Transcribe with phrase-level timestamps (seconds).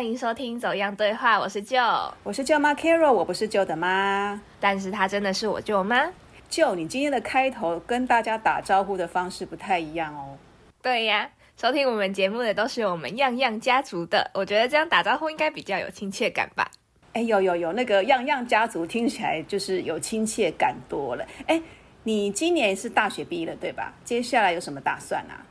[0.00, 1.78] 欢迎收听《走样对话》，我是舅，
[2.22, 6.10] 我是舅妈 Carol，我不是舅的妈，但是她真的是我舅妈。
[6.48, 10.38] 舅，你今天的开头跟大家打招呼的方式不太一样哦。
[10.80, 11.28] 对呀，
[11.60, 16.70] 收听我们节目的都是我们样样家族的，我觉得这样打招呼应该比较有亲切感吧。
[17.12, 21.26] 哎，有有有，那个样样家族听起来就是有亲切感多了。
[21.46, 21.60] 哎，
[22.04, 23.92] 你今年是大学毕业了对吧？
[24.02, 25.44] 接下来有什么打算啊？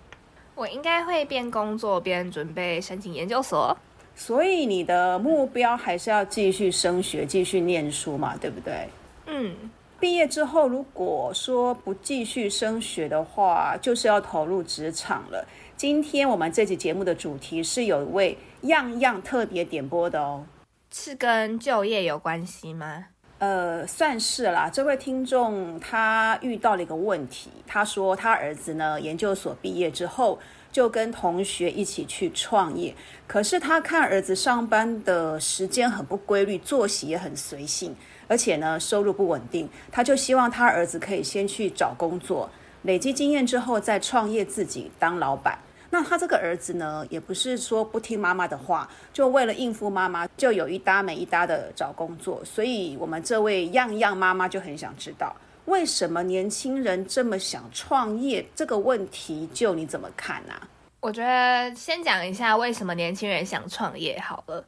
[0.56, 3.78] 我应该会边工作边准备申请研究所，
[4.20, 8.90] 所以你的目标还是要继续升学、继续念书嘛，对不对？
[9.28, 9.56] 嗯，
[9.98, 15.48] 毕业之后如果说不继续升学的话，就是要投入职场了。
[15.78, 20.46] 今天我们这期节目的主题是有一位样样特别点播的哦，
[20.92, 23.06] 是跟就业有关系吗？
[23.38, 24.70] 呃，算是啦。
[24.70, 30.38] 这位听众他遇到了一个问题，他说他儿子呢研究所毕业之后
[30.72, 32.96] 就跟同学一起去创业，
[33.28, 37.96] 可是他看儿子上班的时间很不规律，作息也很随性，
[38.28, 42.50] 而且呢收入不稳定，他就希望他儿子可以先去找工作，
[42.84, 45.58] 累积经验之后再创业自己当老板。
[45.92, 52.46] 那他这个儿子呢，也不是说不听妈妈的话，就为了应付妈妈，就有一搭没一搭的找工作。
[52.46, 55.36] 所以，我们这位样样妈妈就很想知道，
[55.70, 58.44] 为什么年轻人这么想创业？
[58.56, 60.54] 这个问题，就你怎么看呢？
[61.00, 64.66] 我觉得先讲一下为什么年轻人想创业好了。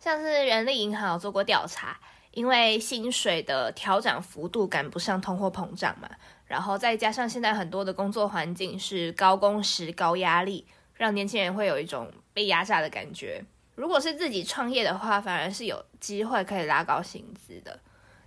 [0.00, 1.98] 像是人力银行做过调查，
[2.30, 6.08] 因为薪水的调整幅度赶不上通货膨胀嘛。
[6.46, 13.44] 然后再加上现在很多的工作环境是高工时、高压力，让年轻人会有一种被压榨的感觉。
[13.74, 17.78] 如果是自己创业的话，反而是有机会可以拉高薪资的。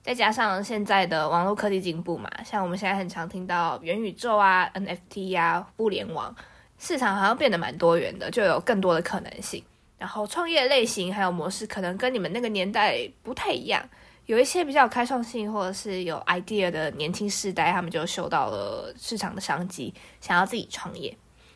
[0.04, 6.36] 再加上现在的网络科技进步嘛，像我们现在很常听到元宇宙啊、NFT 啊、物联网，
[6.80, 9.64] 市场好像变得蛮多元的，就有更多的可能性。
[10.00, 13.88] 然后创业类型还有模式，可能跟你们那个年代不太一样。
[14.26, 21.16] 有一些比较开创性或者是有 idea 的年轻世代，他们就嗅到了市场的商机，想要自己创业，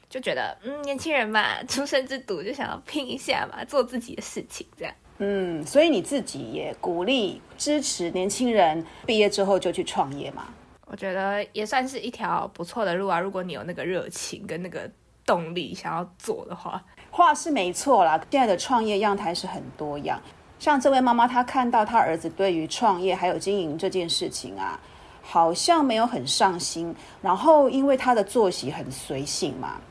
[0.10, 4.94] 就觉得嗯，年轻人嘛， 出生之犊就想要拼一下嘛，做自己的事情这样。
[5.20, 10.46] 嗯，所以你自己也鼓励支持年轻人毕业之后就去创业嘛？
[10.88, 13.20] 我觉得也算是一条不错的路啊。
[13.20, 14.90] 如果你有那个热情跟那个
[15.26, 18.22] 动力想要做的话，话是没错啦。
[18.30, 20.22] 现在的创业样态是很多样。
[20.60, 24.80] 像这位妈妈，她看到她儿子对于创业还有经营这件事情啊，
[25.22, 26.94] 好像没有很上心。
[27.22, 29.82] 然后因为他的作息很随性嘛，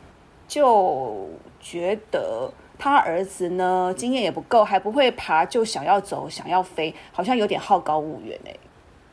[0.47, 1.29] 就
[1.61, 8.55] 觉得他儿子呢经验也不够，还不会爬，就想要走，想要飞，好像有点好高骛远哎。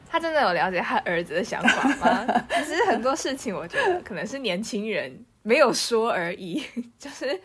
[0.09, 2.28] 他真的有了解他儿子的想法吗？
[2.64, 6.64] 其实很多事情，我觉得可能是年轻人没有说而已，
[7.00, 7.42] 就是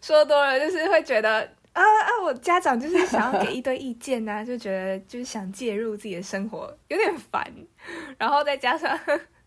[0.00, 1.48] 说多了，就是会觉得。
[1.74, 2.10] 啊啊！
[2.24, 7.46] 我家长就是想要给一堆意见呐，就觉得就是想介入自己的生活，有点烦。
[8.18, 8.98] 然后再加上，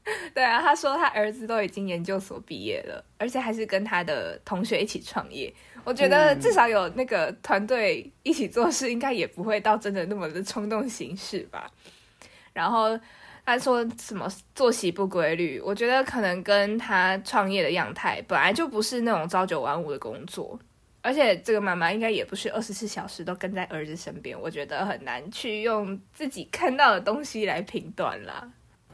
[0.34, 5.53] 对啊，他说他儿子都已经研究所毕业了，而且还是跟他的同学一起创业。
[5.84, 11.69] 我觉得至少有那个团队一起做事，应该也不会到真的那么的冲动行事吧。
[12.53, 13.00] 然后
[13.45, 20.59] 他说什么作息不规律，我觉得可能跟他创业的样态本来就不是那种朝九晚五的工作。
[21.03, 28.47] 而且这个妈妈应该也不是二十四小时都跟在儿子身边，我觉得很难去用自己看到的东西来评断啦。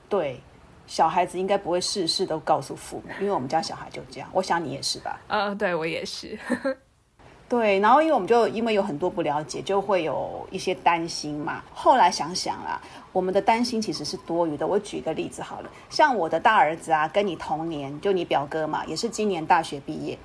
[0.08, 0.40] 对，
[0.88, 4.28] 小孩子应该不会事事都告诉父母，因为我们家小孩就这样。
[4.34, 5.20] 我想你也是吧？
[5.28, 6.40] 嗯，对我也是。
[7.50, 11.64] 对，然后因为我们就因为有很多不了解，就会有一些担心嘛。
[11.74, 12.82] 后来想想啦，
[13.14, 14.68] 我们的担心其实是多余的。
[14.68, 20.18] 我举个例子好了，像我的大儿子啊，跟你同年，就你表哥嘛，也是今年大学毕业。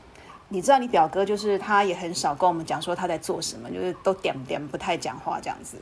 [0.49, 5.77] 你知道你表哥就是他也很少跟我们讲说他在做什么，就是都点点不太讲话这样子。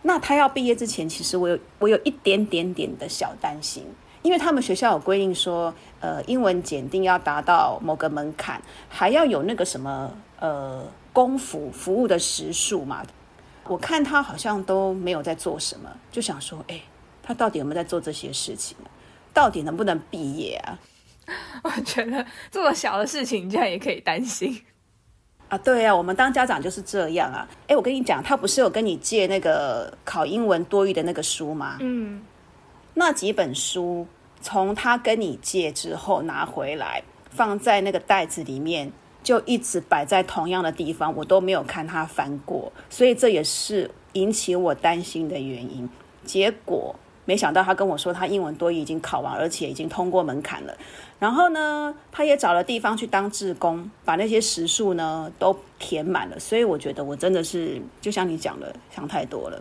[0.00, 3.84] 那他要毕业之前，其实我有我有一点点点的小担心，
[4.26, 13.04] 因为他们学校有规定说，呃，英文检定要达到某个门槛，还要有那个什么呃功夫服务的时数嘛。
[13.68, 16.80] 我看他好像都没有在做什么，就想说，哎，
[17.22, 18.76] 他到底有没有在做这些事情？
[19.32, 20.76] 到底能不能毕业啊？
[21.62, 24.60] 我觉得这么小的事情，竟然也可以担心
[25.48, 25.56] 啊！
[25.58, 27.48] 对啊，我们当家长就是这样啊！
[27.68, 31.78] 哎，我跟你讲，他不是有跟你借那个考英文多余的那个书吗？
[31.80, 32.22] 嗯，
[32.94, 34.06] 那几本书
[34.40, 38.92] 从他跟你借之后拿回来，放在那个袋子里面，
[39.22, 45.88] 就一直摆在同样的地方，我都没有看他翻过，所以这也是引起我担心的原因。
[46.24, 46.94] 结果
[47.24, 50.76] 没想到他跟我说，他英文多已经考完，而且已经通过门槛了。
[51.18, 56.38] 然后呢，他也找了地方去当志工，把那些时数呢都填满了。
[56.38, 59.60] 所以我觉得我真的是就像你讲的，想太多了。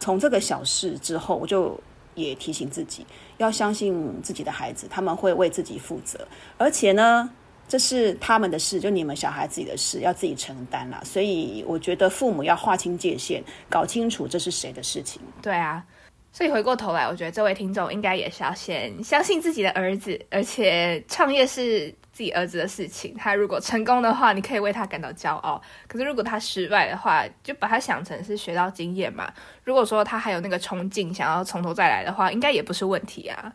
[0.00, 1.78] 从这个小事之后，我就
[2.14, 3.06] 也提醒自己
[3.38, 6.26] 要相信自己的孩子，他们会为自己负责，
[6.56, 7.30] 而且呢，
[7.68, 11.00] 这是他们的事，就你们小孩自己的事，要自己承担啦。
[11.04, 15.20] 所以我觉得父母要划清界限，搞清楚这是谁的事情。
[15.42, 15.84] 对啊。
[16.32, 23.12] 所以回过头来，我觉得这位听众应该也是要先相信自己的儿子，而且创业是自己儿子的事情。
[23.18, 29.30] 他如果成功的话，你可以为他感到骄傲；可是如果他失败的话，就把他想成是学到经验嘛。
[29.64, 33.52] 如果说他还有那个冲劲，想要从头再来的话，应该也不是问题啊。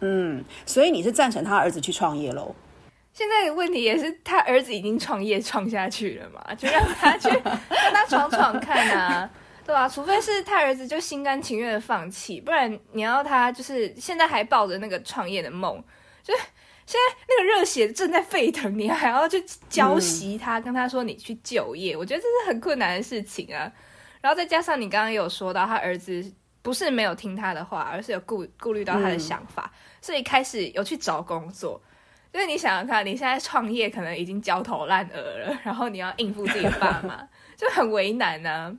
[0.00, 2.54] 嗯，所以你是赞成他儿子去创业喽？
[3.12, 9.28] 现在的问题也是他儿子已经创业创下去了嘛，就让他去让他闯闯看啊。
[9.66, 15.80] 对啊，除非是他儿子就心甘情愿的放弃，不然你要他就是现在还抱着那个创业的梦，
[16.24, 16.42] 就是
[16.90, 23.70] 现在那个热血正在沸腾，你还要去教习他，跟他说你去就业，我觉得这是很困难的事情啊。
[24.20, 26.32] 然后再加上你刚刚有说到，他儿子
[26.62, 29.72] 不是没有听他的话，而是有顾顾虑到他的想法，
[30.02, 31.80] 所以开始有去找工作。
[32.32, 38.76] 就是你想想看，你现在创业可能已经焦头烂额了，然后你要应付自己的爸妈， 就很为难呢。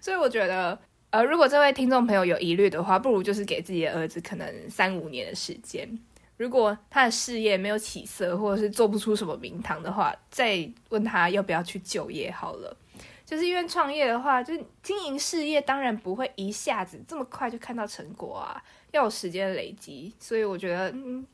[0.00, 0.76] 所以我觉得，
[1.10, 5.88] 呃，如果这位听众朋友有疑虑的话，不如就是给自己的儿子可能三五年的时间。
[6.36, 12.76] 如果他的事业没有起色，或者是做不出什么名堂的话，再问他要不要去就业好了。
[13.24, 14.52] 就是因为创业的话，就
[14.82, 20.12] 经营事业当然不会一下子这么快就看到成果啊，要有时间累积。
[20.18, 21.26] 所以我觉得，嗯，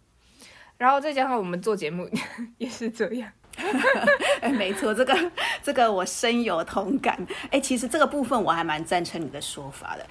[0.77, 2.09] 然后再加上我们做节目
[2.59, 3.33] 也是这样。
[4.41, 5.33] 哎，没错，这个
[5.63, 7.27] 这个我深有同感。
[7.51, 10.07] 哎，其实这个部分我还蛮赞成你的说法的。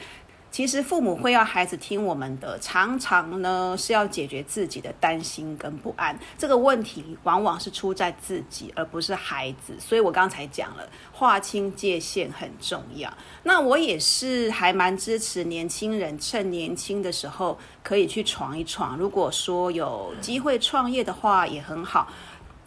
[0.51, 6.17] 其实父母会要孩子听我们的，常常呢是要解决自己的担心跟不安。
[6.37, 9.73] 这个问题往往是出在自己，而不是孩子。
[9.79, 13.13] 所以我刚才讲了，划清界限很重要。
[13.43, 18.97] 那我也是还蛮支持年轻人趁年轻的时候可以去闯一闯。
[18.97, 22.11] 如果说有机会创业的话，也很好。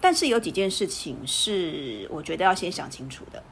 [0.01, 3.43] 但是有几件事情是我觉得要先想清楚的。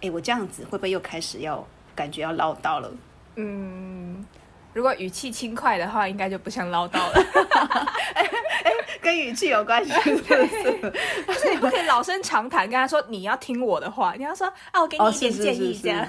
[0.00, 2.90] 哎，我这样子会不会又开始要感觉要唠叨了？
[3.38, 4.26] 嗯，
[4.74, 7.86] 如果语气轻快的话，应该就不像唠叨了。
[8.14, 8.28] 哎，
[9.00, 10.92] 跟语气有关系，是不是？
[11.26, 16.06] 就是你不可以老生常谈，跟他说你要听我的话，你要说啊，我给你一点建议，这样。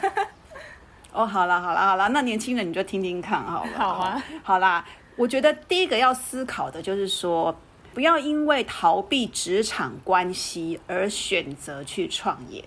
[1.13, 3.69] 哦，好了好了好了，那年轻人你就听听看好了。
[3.77, 4.83] 好啊，好啦，
[5.15, 7.55] 我觉得第一个要思考的就是说。
[7.91, 12.63] 不要因为逃避职场关系而选择去创业。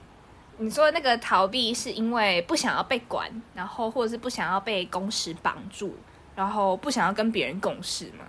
[0.62, 5.96] 你说那个逃避是因为不想要被管，然后或者是不想要被公司绑住，
[6.36, 8.24] 然后不想要跟别人共事吗？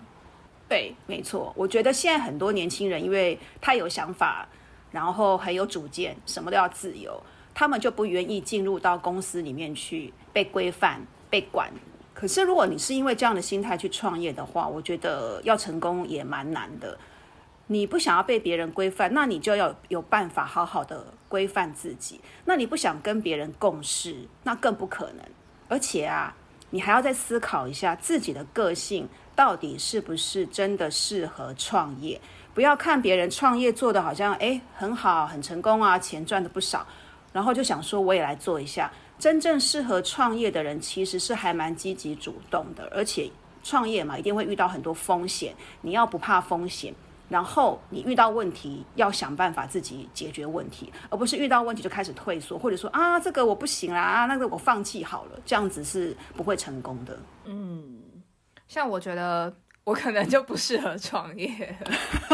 [0.68, 1.54] 对，没错。
[1.56, 4.48] 我觉得现在很多年轻人因为太有想法，
[4.92, 7.22] 然后很有主见，什么都要自由，
[7.54, 11.00] 他们就不愿意进入到公司里面去被规范、
[11.30, 11.70] 被管。
[12.16, 16.98] 可是，如果你是因为这样的心态去创业的话，我觉得要成功也蛮难的。
[17.68, 22.20] 你不想要被别人规范，那你就要有办法好好的规范自己。
[22.46, 25.26] 那你不想跟别人共事，那更不可能。
[25.70, 26.36] 而且啊，
[26.70, 32.20] 你还要再思考一下自己的个性到底是不是真的适合创业。
[32.54, 36.86] 不要看别人创业做的好像诶很好很成功啊，钱赚的不少，
[37.32, 38.92] 然后就想说我也来做一下。
[39.18, 43.32] 真正适合创业的人，其实是还蛮积极主动的，而且
[43.64, 45.56] 创业嘛，一定会遇到很多风险。
[45.82, 46.94] 你要不怕风险，
[47.34, 57.18] 然后你遇到问题要想办法自己解决问题，而不是遇到问题就开始退缩，或者说啊这个我不行啦，啊那个我放弃好了，这样子是不会成功的。
[57.46, 58.00] 嗯，
[58.68, 59.52] 像我觉得。
[59.86, 61.78] 我可能就不适合创业，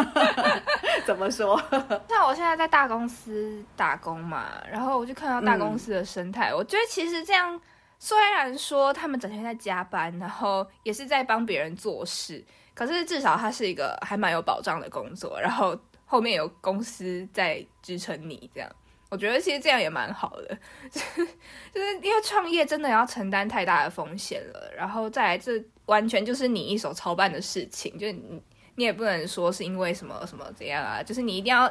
[1.03, 1.59] 怎么说？
[2.07, 7.59] 像我现在在大公司打工嘛，然后我就看到大公司的生态，我觉得其实这样，
[7.97, 12.45] 虽然说他们整天在加班，然后也是在帮别人做事，
[12.79, 18.71] 可是至少它是一个还蛮有保障的工作，然后后面有公司在支撑你，这样，
[19.09, 20.57] 我觉得其实这样也蛮好的，
[20.89, 25.61] 就是因为创业真的要承担太大的风险了，然后再来这。
[25.89, 28.39] 完全就是你一手操办的事情，就你
[28.75, 31.67] 你也不能说是因为什么什么怎样啊，就是你一定要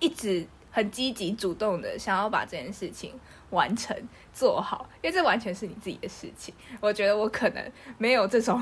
[0.00, 3.14] 一直很积极主动的想要把这件事情
[3.50, 3.96] 完成
[4.32, 6.52] 做好，因为这完全是你自己的事情。
[6.80, 8.60] 我觉得我可能没有这种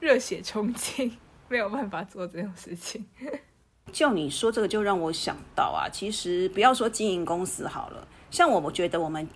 [0.00, 1.16] 热血冲劲，
[1.48, 3.06] 没有办法做这种事情。
[3.92, 9.28] 就你说这个，就让我想到啊，其实不要说经营公司好了，像我，我觉得我们。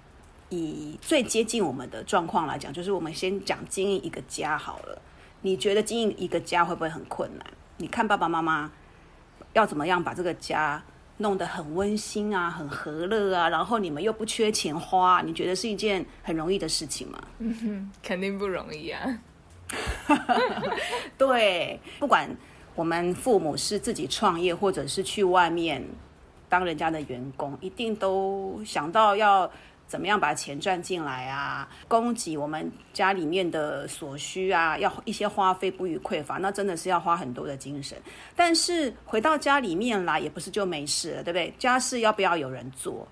[0.49, 5.03] 以最接近我们的状况来讲，就是我们先讲经营一个家好了。
[5.41, 7.45] 你觉得经营一个家会不会很困难？
[7.79, 8.71] 你看爸爸妈妈
[9.55, 10.81] 要怎么样把这个家
[11.17, 17.21] 弄得很温馨啊，很和乐啊，然后你们又不缺钱花，你觉得是一件很容易的事情吗？
[17.41, 19.19] 嗯哼，肯定不容易啊。
[21.19, 22.29] 对，不管
[22.75, 25.85] 我们父母是自己创业，或者是去外面
[26.49, 29.51] 当人家的员工，一定都想到要。
[29.89, 31.69] 怎么样把钱赚进来啊？
[31.87, 37.97] 供给我们家里面的所需啊，要一些花费不予匮乏，那真的是要花很多的精神。
[38.35, 41.55] 但是回到家里面来，也不是就没事了，对不对？
[41.57, 43.07] 家事要不要有人做？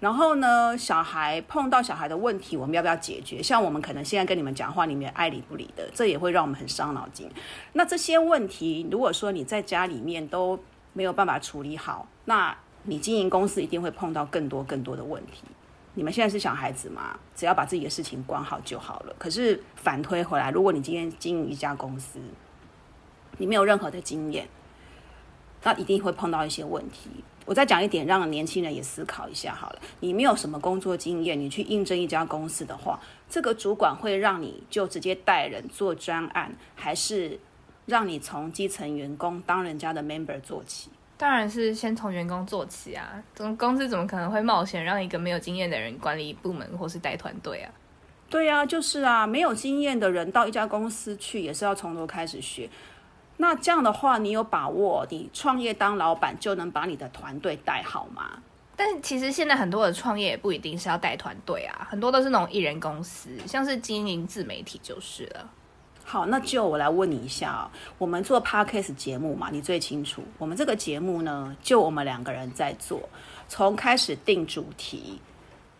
[0.00, 3.42] 然后呢，小孩碰到小孩的问题，我们要不要解决？
[3.42, 7.30] 像我们可能现在跟你们讲话，你们爱理不理的，这也会让我们很伤脑筋。
[7.74, 10.58] 那这些问题，如果说你在家里面都
[10.94, 15.44] 没有办法处理好，那你经营公司一定会碰到更多更多的问题。
[15.92, 17.18] 你们现在是小孩子嘛？
[17.34, 19.14] 只要把自己的事情管好就好了。
[19.18, 22.18] 可是反推回来，如果你今天经营一家公司，
[23.36, 24.48] 你没有任何的经验，
[25.62, 27.10] 那一定会碰到一些问题。
[27.50, 29.80] 我再讲一点，让年轻人也思考一下好了。
[29.98, 37.40] 你没有什么工作经验，你去应征一家公司的话，这个主管会让你就直接带人做专案，还是
[37.86, 40.90] 让你从基层员工当人家的 member 做起？
[41.16, 43.20] 当然是先从员工做起啊！
[43.34, 47.72] 怎么公司怎么可能会冒险让一个没有经验的人管理部门或是带团队啊？
[48.28, 52.70] 对啊，就是啊，没有经验的人到一家公司去也是要从头开始学。
[53.40, 58.32] 那这样的话，你有把握你创业当老板就能把你的团队带好吗？
[58.76, 65.48] 但其实现在很多的创业也不一定是要带团队啊，很多都是那种艺人公司，像是经营自媒体就是了。
[66.04, 70.22] 好，那就我来问你一下啊，我们做 podcast 节目嘛，你最清楚。
[70.36, 73.08] 我们这个节目呢，就我们两个人在做，
[73.48, 75.18] 从开始定主题、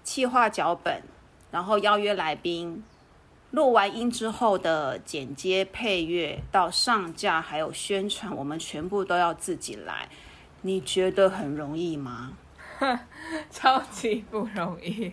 [0.02, 1.02] 企划脚本，
[1.50, 2.82] 然后邀约来宾，
[3.50, 10.08] 录完音之后的剪接、配乐，到上架还有宣传，我们全部都要自己来。
[10.62, 12.32] 你觉得很容易吗？
[13.50, 15.12] 超级不容易，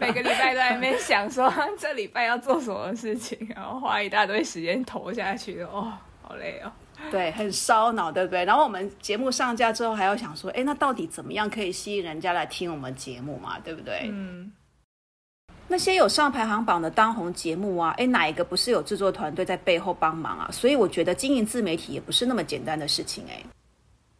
[0.00, 6.72] 每个礼拜都在那边想说这礼拜要做什么事情，然后花一大堆时间投下去，哦，好累哦。
[7.10, 8.44] 对，很烧脑，对不对？
[8.44, 13.58] 然后我们节目上架之后，还要想说，哎，那到底怎么样可以吸引人家来听我们节目嘛？
[13.60, 14.08] 对不对？
[14.10, 14.52] 嗯。
[15.68, 20.48] 那些有上排行榜的当红节目啊，哎，哪一个不是有制作团队在背后帮忙啊？
[20.52, 23.42] 所以我觉得经营自媒体也不是那么简单的事情，哎。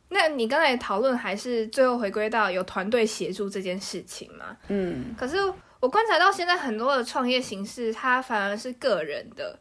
[0.08, 4.56] 那你刚才讨论还是最后回归到有团队协助这件事情嘛？
[4.68, 5.36] 嗯，可是
[5.80, 9.58] 我观察到现在很多的创业形式，它反而是个人的，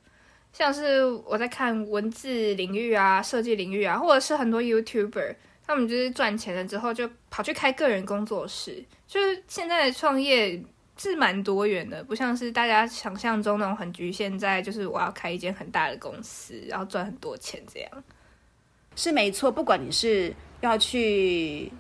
[0.52, 5.36] 像是我在看文字领域啊、设计领域啊，或者是很多 YouTuber，
[5.66, 10.62] 他们就是赚钱了之后就跑去开个人工作室，就是现在的创业
[11.02, 18.04] 是蛮多元的，不像是大家想象中那种很局限在就是我要开一间很大的公司，然后赚很多钱这样。
[18.96, 21.72] 是没错，不管你是要去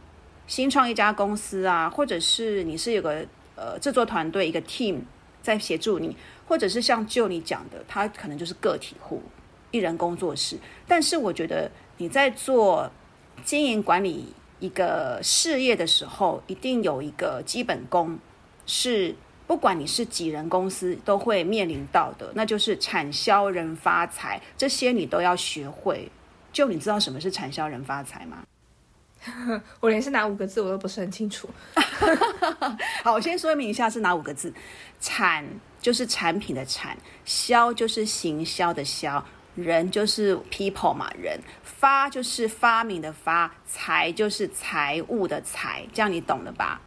[0.47, 3.23] 新创一家公司啊，或者是你是有个
[3.55, 5.01] 呃制作团队一个 team
[5.43, 9.21] 在协助你，或者是像就你讲的，他可能就是个体户、
[9.69, 10.57] 一人工作室。
[10.87, 12.91] 但是我觉得你在做
[13.43, 18.17] 经营管理一个事业的时候，一定有一个基本功，
[18.65, 19.15] 是
[19.47, 26.09] 不管你是几人公司都会面临到的，那就是产销人发财，这些你都要学会。
[26.53, 28.43] 就你知道什么是产销人发财吗？
[29.79, 31.49] 我连是哪五个字我都不是很清楚。
[33.03, 34.53] 好，我先说明一下是哪五个字。
[34.99, 35.45] 产
[35.79, 39.23] 就是产品的产，销就是行销的销，
[39.55, 46.81] 人就是 people 嘛，人发就是发明的发，财就是财务的财，这样你懂了吧？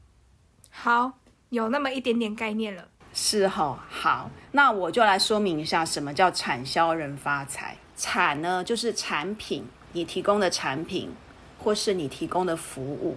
[0.71, 1.13] 好，
[1.55, 2.87] 有那么一点点概念了。
[3.15, 7.77] 是哈，好，那我就来说明一下什么叫产销人发财。
[7.97, 11.15] 产呢，就是产品，你提供的产品，
[11.59, 13.17] 或是你提供的服务。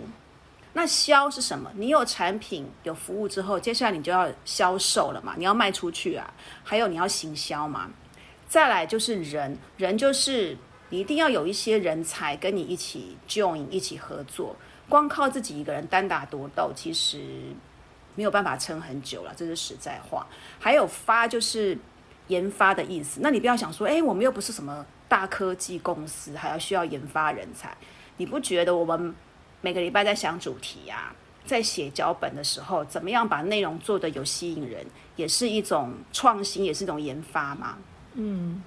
[0.74, 1.72] 那销是什么？
[1.76, 5.34] 你有产品、有服务之后，接下来你就要销售了嘛？
[5.36, 6.32] 你要卖出去啊，
[6.64, 7.90] 还有你要行销嘛。
[8.48, 10.56] 再来就是人，人就是
[10.90, 14.56] 你一定要有一些人才跟你一起 join 一起合作。
[14.88, 17.20] 光靠自己一个人单打独斗，其实
[18.18, 20.28] 没有办法撑很久了，这是实在话。
[20.60, 21.78] 还有发就是。
[22.28, 27.74] 研发的意思，那你不要想说，哎，我们又不是什么大科技公司，还要需要研发人才。
[28.18, 29.16] 你不觉得我们
[29.62, 37.78] 每个礼拜在想主题呀，在写脚本的时候，怎么样把内容做得有吸引人，也是一种创新，也是一种研发吗？
[38.16, 38.62] 嗯，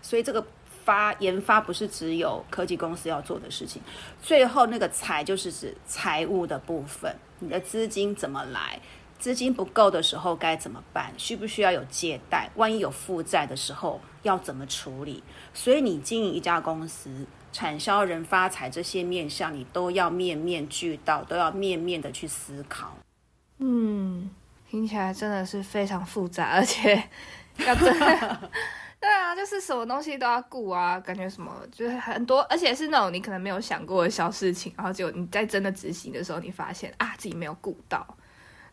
[0.00, 0.42] 所以这个
[0.82, 3.82] 发研发不是只有科技公司要做的事情。
[4.22, 8.78] 最后那个财就是指财务的部分，你的资金怎么来？
[9.18, 11.12] 资金不够的时候该怎么办？
[11.16, 12.48] 需不需要有借贷？
[12.54, 15.22] 万一有负债的时候要怎么处理？
[15.52, 22.96] 所以你经营一家公司，产销人发财这些面向，你都要面面俱到，都要面面的去思考。
[23.58, 24.30] 嗯，
[24.68, 27.02] 听起来真的是非常复杂，而且
[27.58, 28.50] 要真的。
[29.02, 38.06] 对啊，就是什么东西都要顾啊，感觉什么就是很多，而且是那种你可能没有想过的小事情，然后结果你在真的执行的时候，你发现啊自己没有顾到，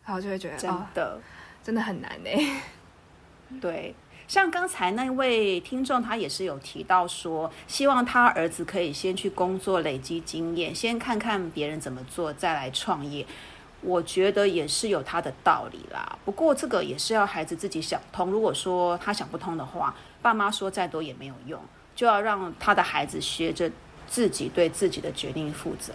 [0.04, 1.20] 然后就会觉得真的
[1.64, 2.30] 真的很难呢。
[3.60, 3.92] 对，
[4.28, 13.26] 像刚才那位听众，他也是有提到说，希望他儿子可以先去工作累积经验，先看看别人怎么做，再来创业。
[13.82, 16.18] 我觉得也是有他的道理啦。
[16.24, 18.30] 不过这个也是要孩子自己想通。
[18.30, 21.58] 如果说他想不通的话，爸妈说再多也没有用，
[21.94, 23.70] 就要让他的孩子学着
[24.06, 25.94] 自己对自己的决定负责。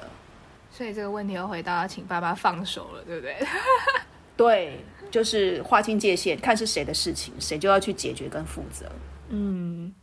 [0.72, 3.38] 所以这个问题又回到请爸爸放手了，对不对？
[4.36, 8.86] 对，就是划清界限，看是谁的事情，谁就要去解决跟负责。
[9.30, 9.94] 嗯，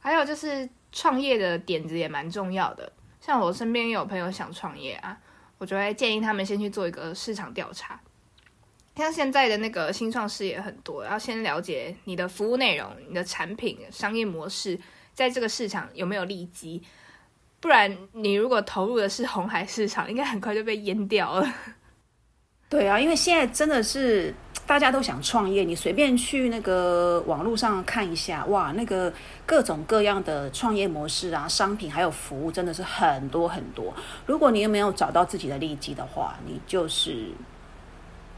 [0.00, 2.90] 还有就是创业的点子也蛮重要的。
[3.20, 5.16] 像我身边有朋友想创业啊。
[5.60, 8.00] 我就会建议他们先去做一个市场调查，
[8.96, 14.80] 像现在的那个新创事业很多，要先了解你的服务内容、你的产品、商业模式，
[15.12, 16.82] 在这个市场有没有利基，
[17.60, 21.54] 不然你如果投入的是红海市场，应该很快就被淹掉了。
[22.70, 24.34] 对啊，因为现在真的是。
[24.70, 29.12] 大家都想创业，你随便去那个网络上看一下，哇，那个
[29.44, 33.92] 各种各样的创业模式啊，商品还有服务真的是很多很多。
[34.26, 37.32] 如果你又没有找到自己的利基的话，你就是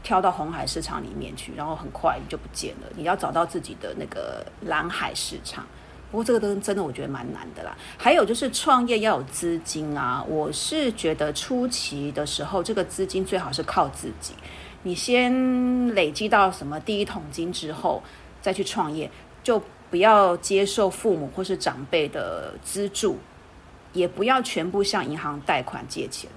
[0.01, 2.87] 跳到红海市场里面去，然后很快你就不见了。
[2.95, 5.63] 你要找到自己的那个蓝海市场，
[6.09, 7.77] 不过这个都真的我觉得蛮难的啦。
[7.95, 14.33] 还有就是创业要有资金啊，我是觉得初期的时候，这个资金最好是靠自己。
[14.83, 18.03] 你先累积到什么第一桶金之后，
[18.41, 19.09] 再去创业，
[19.41, 23.17] 就不要接受父母或是长辈的资助，
[23.93, 26.29] 也不要全部向银行贷款借钱。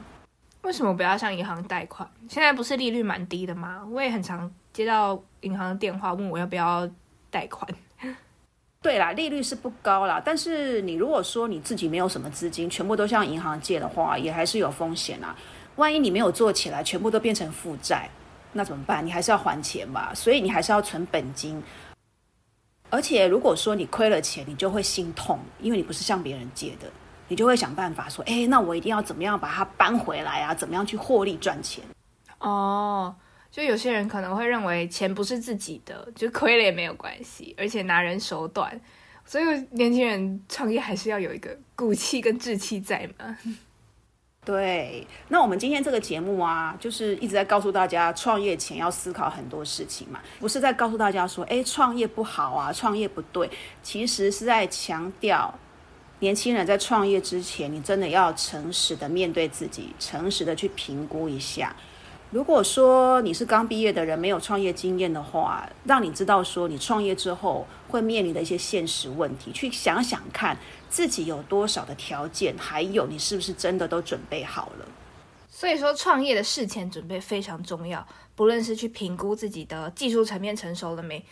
[0.63, 2.09] 为什么不要向银行贷款？
[2.29, 3.87] 现在不是利率蛮低的吗？
[3.91, 6.89] 我也很常接到银行的电话，问我要不要
[7.31, 7.69] 贷款。
[8.83, 15.37] 对啦，利率是不高啦，但是你如果说你自己没有什么资金，全部都向银行借的话，也还是有风险啊。
[15.77, 18.09] 万一你没有做起来，全部都变成负债。
[18.57, 19.05] 那怎么办？
[19.05, 21.63] 你还是要还钱吧，所以你还是要存本金。
[22.89, 26.91] 而且如果说你亏了钱，你就会心痛，因为你不是向别人借的，
[27.29, 30.55] 你就会想办法说：“哎，那我一定要怎么样把它搬回来啊？
[30.55, 31.85] 怎么样去获利赚钱？”
[32.39, 33.15] 哦，
[33.51, 38.81] 就有些人可能会认为钱不是自己的，就亏了也没有关系，而且拿人手短，
[39.25, 43.37] 所以年轻人创业还是要有一个骨气跟志气在嘛。
[44.47, 53.51] 对，那我们今天这个节目啊，就是一直在告诉大家，创业前要思考很多事情嘛，不是在告诉大家说，哎，创业不好啊，创业不对，
[53.83, 55.53] 其实是在强调，
[56.21, 61.75] 年轻人在创业之前，你真的要诚实的面对自己，诚实的去评估一下。
[62.31, 70.59] 如果说你是刚毕业的人，没有创业经验的话，让你知道说你创业之后会面临的一些现实问题，去想想看
[70.89, 74.87] 自己有多少的条件，还有你是不是真的都准备好了。
[75.49, 81.25] 所以说，创业的事前准备非常重要，不论是去评估自己的技术层面成熟了没，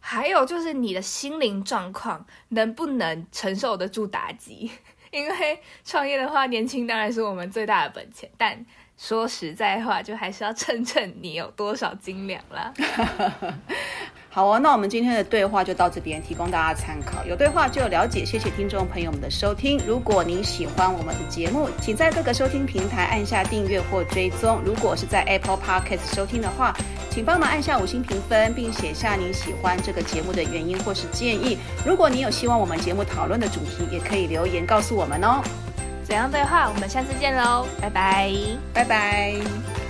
[0.00, 4.70] 还有就是你的心灵状况能不能承受得住打击。
[5.10, 8.64] 因为创业的话，年轻当然是我们最大的本钱，但。
[9.02, 12.72] 说实在话，就还是要称称你有多少斤两啦。
[14.30, 17.24] 好哦，那我们今天的对话就到这边，提供大家参考。
[17.26, 19.76] 有对话就有了解，谢谢听众朋友们的收听。
[19.84, 24.60] 如果您喜欢我们的节目，请在各个收听平台按下订阅或追踪。
[24.64, 26.72] 如果是在 Apple Podcast 收听的话，
[27.10, 31.58] 请帮忙按下五星评分，并写下您喜欢这个节目的原因或是建议。
[31.84, 35.42] 如果你有希望我们节目讨论的主题，也可以留言告诉我们哦。
[36.04, 36.68] 怎样对话？
[36.68, 38.32] 我们下次见喽，拜拜，
[38.72, 39.81] 拜拜。